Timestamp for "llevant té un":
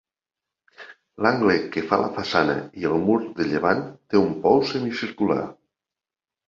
3.53-4.37